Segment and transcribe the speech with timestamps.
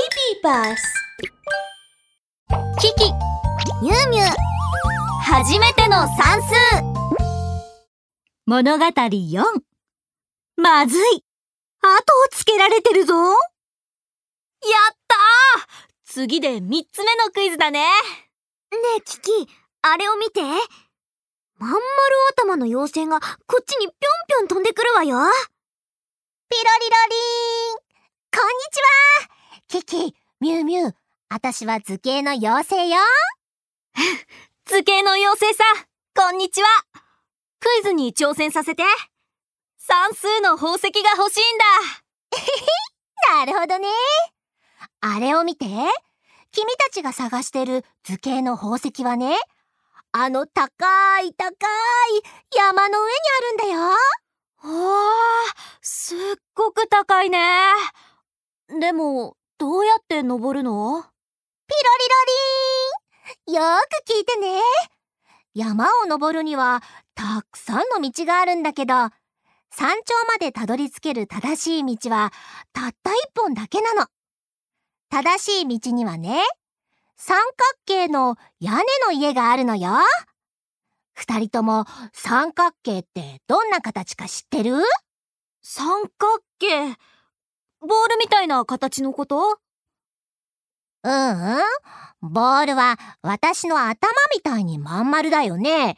[0.00, 0.76] Baby Bus
[2.80, 3.12] キキ、
[3.82, 4.26] ミュウミュウ、
[5.20, 6.54] 初めての算数。
[8.46, 9.44] 物語4
[10.56, 11.00] まずい。
[11.82, 13.14] 後をつけられてるぞ。
[13.14, 13.36] やっ
[15.06, 15.68] たー。
[16.04, 17.80] 次で3つ目のクイズだね。
[17.80, 19.30] ねえキキ、
[19.82, 20.40] あれを見て。
[21.58, 21.80] まん丸
[22.38, 23.26] 頭の妖精がこ
[23.60, 23.92] っちにぴょん
[24.28, 25.08] ぴょん飛んでくるわよ。
[25.08, 27.90] ピロリロリーン。
[28.32, 28.99] こんにちは
[29.70, 30.96] キキ、ミュウミュウ、
[31.28, 32.96] あたしは図形の妖精よ。
[34.66, 36.68] 図形の妖精さん、こんにちは。
[37.60, 38.82] クイズに挑戦させて。
[39.78, 41.64] 算数の宝石が欲しいんだ。
[43.38, 43.86] なるほどね。
[45.02, 45.66] あれを見て。
[45.66, 49.38] 君たちが探してる図形の宝石はね
[50.10, 52.22] あの高い高い
[52.56, 53.80] 山の上にあるんだよ。
[53.82, 53.96] わ
[54.66, 56.18] あすっ
[56.54, 57.70] ごく高いね。
[58.80, 61.02] でもどうやって登るの？
[61.02, 62.08] ピロリ
[63.52, 63.62] ロリーン。
[63.62, 64.58] よーく聞いてね。
[65.52, 66.82] 山を登るには
[67.14, 68.94] たくさんの道があるんだけど
[69.70, 72.32] 山頂までたどり着ける正しい道は
[72.72, 74.06] たった一本だけなの。
[75.10, 76.40] 正しい道にはね
[77.16, 77.52] 三角
[77.84, 79.90] 形の屋根の家があるのよ。
[81.12, 81.84] 二人とも
[82.14, 84.76] 三角形ってどんな形か知ってる？
[85.60, 86.96] 三角形
[87.80, 89.58] ボールみたいな形のこと？
[91.02, 91.62] うんうん。
[92.20, 95.96] ボールは私の頭みたいにまん丸だよね。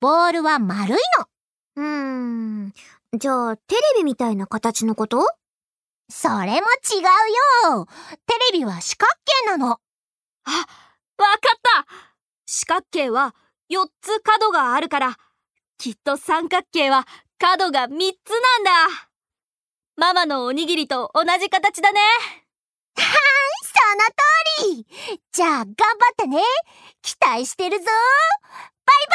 [0.00, 1.26] ボールは丸いの。
[1.76, 1.86] うー
[2.66, 2.72] ん。
[3.16, 5.24] じゃあ、テレビみたいな形のこと？
[6.10, 6.60] それも違う
[7.70, 7.86] よ。
[8.26, 9.66] テレビは四角形なの。
[9.66, 10.66] あ、わか
[11.56, 11.86] った
[12.44, 13.34] 四角形は
[13.70, 15.16] 4つ角があるから、
[15.78, 17.06] きっと三角形は
[17.38, 19.10] 角が3つなんだ。
[19.96, 22.00] ママのおにぎりと同じ形だね。
[22.98, 23.14] はーい、
[24.66, 24.86] その通り。
[25.30, 25.74] じゃあ頑張っ
[26.16, 26.42] てね。
[27.02, 27.84] 期待してるぞ。
[27.84, 27.92] バイ
[29.06, 29.14] バ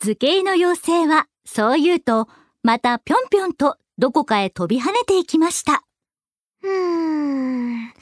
[0.00, 2.28] 図形の妖精はそう言うと
[2.62, 5.84] またぴょんぴょんとどこかへ飛び跳ねていきました。
[6.62, 7.92] うーん、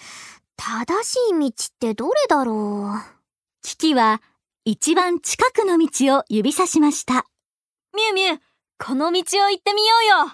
[0.56, 3.16] 正しい道ってどれだろう。
[3.62, 4.22] キキは
[4.64, 7.26] 一番近くの道を指さしました。
[7.94, 8.40] ミュウミュウ、
[8.78, 10.32] この道を行ってみようよ。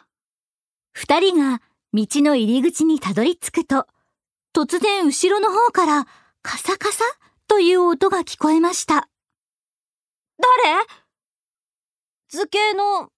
[0.92, 3.86] 二人が道の入り口にたどり着くと
[4.54, 6.06] 突然後ろの方から
[6.42, 7.04] カサカサ
[7.46, 9.08] という音が聞こえました。
[10.64, 10.84] 誰？
[12.28, 13.10] 図形の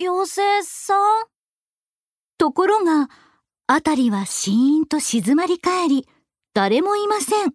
[0.00, 1.26] 妖精さん？
[2.38, 3.08] ところが
[3.66, 6.08] 辺りはシーンと静まり返り
[6.54, 7.54] 誰もいません。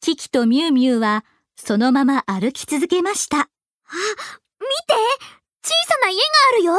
[0.00, 1.24] キキとミュウミュウは
[1.56, 3.40] そのまま歩き続けました。
[3.40, 3.46] あ、
[4.60, 6.22] 見て小さな家が
[6.54, 6.78] あるよ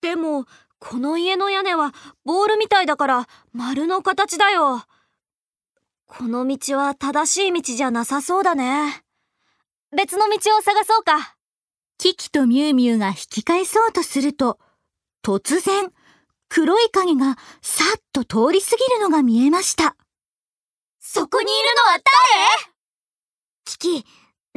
[0.00, 0.44] でも、
[0.78, 1.92] この家の屋根は
[2.24, 4.84] ボールみたいだから丸の形だよ。
[6.06, 9.02] この道は正しい道じゃなさそうだね。
[9.96, 11.36] 別の道を探そうか。
[11.98, 14.58] キキとミュウミュウが引き返そうとすると、
[15.24, 15.90] 突然、
[16.48, 19.96] 黒い影がさっと通り過ぎるのが見えました。
[21.00, 22.74] そこにいるのは誰？
[23.64, 24.06] キキ、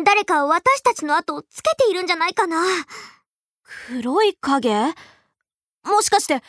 [0.03, 2.63] 誰か私たちの後をつけているんじゃないかな。
[3.88, 4.94] 黒い影？
[5.84, 6.41] もしかして、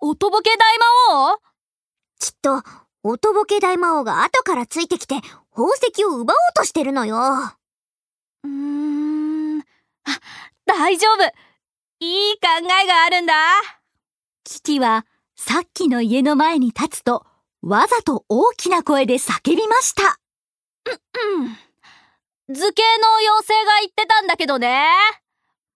[0.00, 1.38] おとぼけ大魔王？
[2.18, 2.62] きっと、
[3.02, 5.20] おとぼけ大魔王が後からついてきて、
[5.54, 7.16] 宝石を奪おうとしてるのよ。
[7.16, 9.64] うーん、あ、
[10.66, 11.22] 大丈夫
[12.00, 12.48] いい考
[12.82, 13.34] えがあるんだ
[14.44, 17.24] キキはさっきの家の前に立つと、
[17.62, 20.18] わざと大きな声で叫びました。
[21.38, 21.56] うん。
[22.48, 24.86] 図形の妖精が言ってたんだけどね。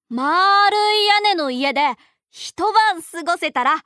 [0.09, 1.95] 丸い屋根の家で
[2.31, 3.77] 一晩過ごせたら、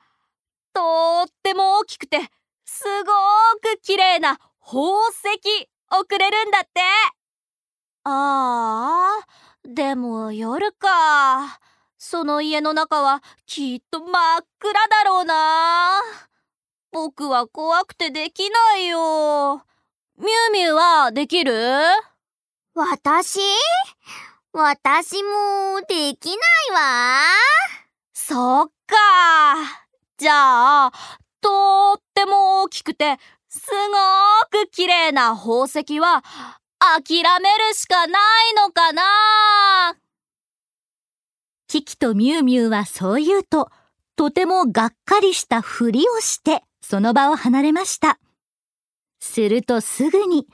[0.73, 2.19] とーっても大きくて、
[2.63, 6.81] すごーく綺麗な宝石送れるんだって。
[8.03, 9.25] ああ、
[9.67, 11.59] でも夜か。
[11.97, 16.01] その家の中はきっと真っ暗だろうな。
[16.91, 19.63] 僕は怖くてできないよ。
[20.17, 21.53] ミュウミュウはできる？
[22.77, 23.39] 私？
[24.51, 26.37] 私もできない
[26.73, 27.21] わ。
[28.13, 28.95] そっか。
[30.17, 30.91] じゃあ、
[31.39, 33.17] とーっても大きくて、
[33.47, 33.69] す
[34.51, 36.21] ごーく綺麗な宝石は、
[36.79, 38.19] 諦めるしかな
[38.49, 39.95] いのかな
[41.67, 43.71] キキとミュウミュウはそう言うと、
[44.17, 48.19] とてもがっかりしたふりをして、その場を離れました。
[49.21, 50.45] するとすぐに、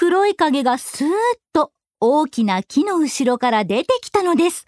[0.00, 1.10] 黒い影がスーッ
[1.52, 4.64] と大きな木の後ろから出てきたのです。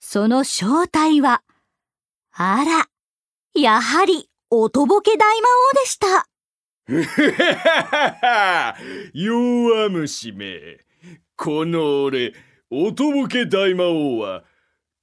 [0.00, 1.44] その正体は、
[2.32, 2.88] あら、
[3.54, 6.26] やはりおとぼけ大魔王でした。
[9.14, 10.80] 弱虫め。
[11.36, 12.34] この俺、
[12.70, 14.42] おとぼけ大魔王は、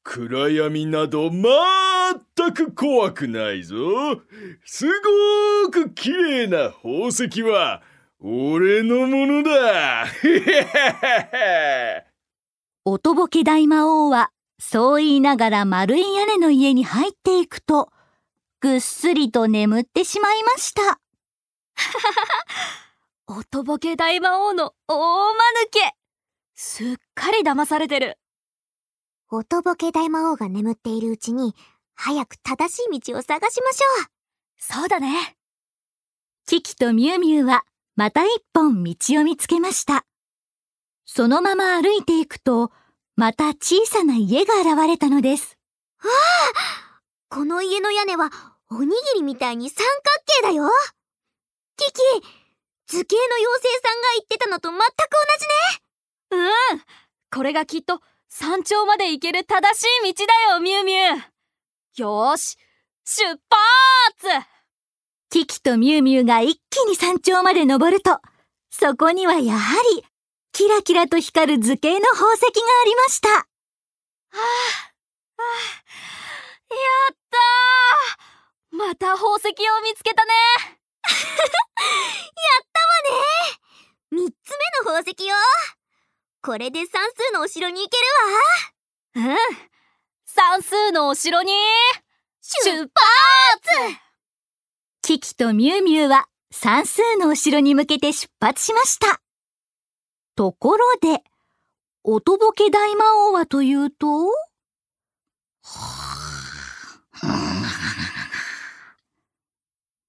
[0.04, 1.46] 暗闇など全
[2.54, 3.78] く怖くないぞ。
[4.66, 4.86] す
[5.64, 7.82] ごく綺麗な宝石は、
[8.20, 10.08] 俺のものだ。
[12.84, 17.92] おとぼけ大魔王は、そう言いながら丸い屋根の家に入っていくと、
[18.60, 21.00] ぐっすりと眠ってしまいました。
[23.28, 25.96] おとぼけ大魔王の大間抜け
[26.56, 28.18] すっかり騙されてる。
[29.30, 31.54] おとぼけ大魔王が眠っているうちに、
[31.94, 34.08] 早く正しい道を探しましょう。
[34.58, 35.38] そうだね。
[36.48, 37.64] キキとミュウミュウは、
[37.98, 40.06] また一本道を見つけました。
[41.06, 42.72] そのまま歩いていくと、
[43.16, 45.58] また小さな家が現れたのです。
[46.04, 48.30] わあこの家の屋根は、
[48.70, 49.92] おにぎりみたいに三角
[50.26, 50.70] 形だよ
[51.78, 52.02] キキ
[52.86, 54.82] 図形の妖精さんが言ってたのと全く
[56.32, 56.82] 同じねうん
[57.34, 62.58] これがきっと山頂まで行ける正しい道だよミュウミュウよーし
[63.06, 63.38] 出発
[65.30, 68.20] キキとミュウミュウが一気に山頂まで登ると
[68.70, 70.06] そこにはやはり
[70.54, 73.30] キラキラと光る図形の宝石がありました。
[73.30, 73.44] は
[74.34, 74.44] あ、は
[75.38, 76.80] あ、や
[77.14, 78.78] ったー。
[78.78, 80.34] また宝石を見つけたね。
[81.06, 83.60] やったわね。
[84.12, 85.36] 三つ目の宝石よ。
[86.42, 87.98] これで算数のお城に行け
[89.22, 89.32] るわ。
[89.32, 89.38] うん。
[90.26, 91.54] 算数のお城に
[92.42, 94.07] 出発
[95.08, 99.22] キキとミュウミュウは算数のお城に向けて出発しました。
[100.36, 101.24] ところで、
[102.04, 104.08] おとぼけ大魔王はというと、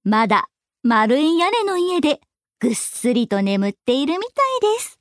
[0.02, 0.48] まだ
[0.82, 2.20] 丸い屋根の家で
[2.58, 4.32] ぐっすりと眠っているみた
[4.66, 4.97] いです。